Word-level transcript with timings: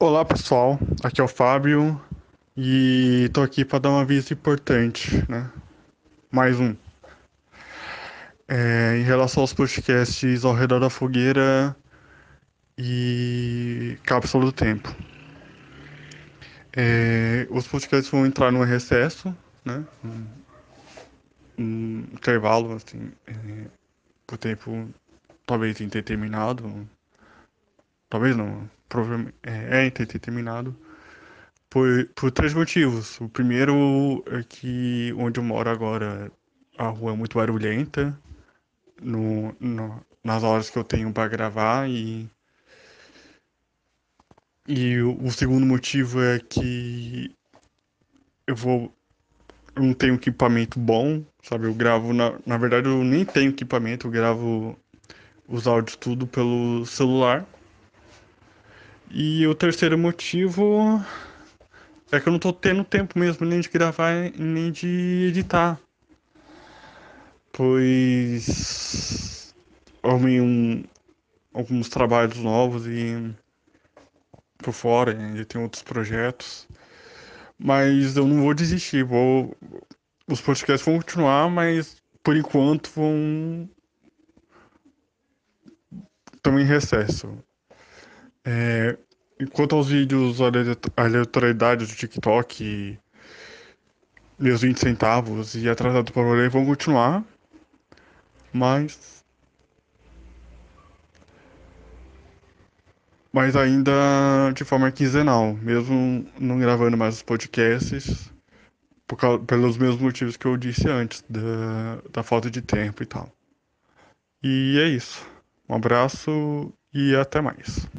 Olá 0.00 0.24
pessoal, 0.24 0.78
aqui 1.02 1.20
é 1.20 1.24
o 1.24 1.26
Fábio 1.26 2.00
e 2.56 3.28
tô 3.34 3.42
aqui 3.42 3.64
para 3.64 3.80
dar 3.80 3.90
um 3.90 3.98
aviso 3.98 4.32
importante, 4.32 5.10
né? 5.28 5.50
Mais 6.30 6.60
um. 6.60 6.76
É, 8.46 8.96
em 8.96 9.02
relação 9.02 9.40
aos 9.40 9.52
podcasts 9.52 10.44
ao 10.44 10.54
redor 10.54 10.78
da 10.78 10.88
fogueira 10.88 11.76
e 12.78 13.98
cápsula 14.04 14.44
do 14.44 14.52
tempo. 14.52 14.88
É, 16.72 17.48
os 17.50 17.66
podcasts 17.66 18.08
vão 18.08 18.24
entrar 18.24 18.52
no 18.52 18.62
recesso, 18.62 19.36
né? 19.64 19.84
Um, 20.04 20.26
um 21.58 21.98
intervalo, 22.12 22.74
assim, 22.74 23.10
é, 23.26 23.66
por 24.28 24.38
tempo 24.38 24.88
talvez 25.44 25.80
indeterminado, 25.80 26.88
talvez 28.08 28.36
não, 28.36 28.68
é, 29.42 29.82
é 29.82 29.86
indeterminado 29.86 30.76
por, 31.70 32.08
por 32.14 32.30
três 32.30 32.54
motivos. 32.54 33.20
O 33.20 33.28
primeiro 33.28 34.24
é 34.26 34.42
que 34.42 35.14
onde 35.16 35.38
eu 35.40 35.44
moro 35.44 35.68
agora 35.70 36.30
a 36.76 36.88
rua 36.88 37.12
é 37.12 37.16
muito 37.16 37.36
barulhenta 37.36 38.18
no, 39.02 39.54
no 39.60 40.00
nas 40.24 40.42
horas 40.42 40.68
que 40.70 40.78
eu 40.78 40.84
tenho 40.84 41.12
para 41.12 41.28
gravar 41.28 41.88
e 41.88 42.28
e 44.66 45.00
o, 45.00 45.16
o 45.24 45.30
segundo 45.32 45.64
motivo 45.66 46.22
é 46.22 46.38
que 46.38 47.34
eu 48.46 48.54
vou 48.54 48.92
eu 49.76 49.82
não 49.82 49.94
tenho 49.94 50.14
equipamento 50.14 50.78
bom, 50.78 51.24
sabe? 51.42 51.66
Eu 51.66 51.74
gravo 51.74 52.12
na, 52.12 52.38
na 52.44 52.58
verdade 52.58 52.88
eu 52.88 53.04
nem 53.04 53.24
tenho 53.24 53.50
equipamento, 53.50 54.06
eu 54.06 54.10
gravo 54.10 54.78
os 55.48 55.66
áudios 55.66 55.96
tudo 55.96 56.26
pelo 56.26 56.84
celular. 56.86 57.46
E 59.10 59.46
o 59.46 59.54
terceiro 59.54 59.96
motivo 59.96 61.02
é 62.12 62.20
que 62.20 62.28
eu 62.28 62.32
não 62.32 62.38
tô 62.38 62.52
tendo 62.52 62.84
tempo 62.84 63.18
mesmo 63.18 63.46
nem 63.46 63.60
de 63.60 63.68
gravar 63.68 64.12
nem 64.36 64.70
de 64.70 65.26
editar. 65.28 65.80
Pois 67.52 69.54
arrumei 70.02 70.40
um, 70.40 70.84
alguns 71.52 71.88
trabalhos 71.88 72.38
novos 72.38 72.86
e 72.86 73.34
por 74.58 74.72
fora, 74.72 75.12
ainda 75.12 75.44
tem 75.44 75.60
outros 75.60 75.82
projetos. 75.82 76.66
Mas 77.58 78.16
eu 78.16 78.26
não 78.26 78.42
vou 78.42 78.54
desistir, 78.54 79.04
vou. 79.04 79.56
Os 80.28 80.40
podcasts 80.40 80.86
vão 80.86 80.98
continuar, 80.98 81.48
mas 81.48 81.96
por 82.22 82.36
enquanto 82.36 82.90
vão. 82.90 83.68
Estão 86.34 86.58
em 86.58 86.64
recesso. 86.64 87.36
É, 88.50 88.96
enquanto 89.38 89.76
aos 89.76 89.88
vídeos 89.88 90.38
aleatoriedade 90.96 91.84
do 91.84 91.94
TikTok, 91.94 92.98
meus 94.38 94.62
20 94.62 94.78
centavos 94.78 95.54
e 95.54 95.68
atrasado 95.68 96.10
para 96.10 96.22
rolê 96.22 96.48
vão 96.48 96.64
continuar, 96.64 97.22
mas. 98.50 99.22
Mas 103.30 103.54
ainda 103.54 103.92
de 104.54 104.64
forma 104.64 104.90
quinzenal, 104.90 105.52
mesmo 105.52 106.26
não 106.40 106.58
gravando 106.58 106.96
mais 106.96 107.16
os 107.16 107.22
podcasts, 107.22 108.32
causa, 109.18 109.44
pelos 109.44 109.76
mesmos 109.76 110.00
motivos 110.00 110.38
que 110.38 110.46
eu 110.46 110.56
disse 110.56 110.88
antes, 110.88 111.22
da, 111.28 112.00
da 112.10 112.22
falta 112.22 112.50
de 112.50 112.62
tempo 112.62 113.02
e 113.02 113.06
tal. 113.06 113.30
E 114.42 114.78
é 114.80 114.88
isso. 114.88 115.26
Um 115.68 115.74
abraço 115.74 116.72
e 116.94 117.14
até 117.14 117.42
mais. 117.42 117.86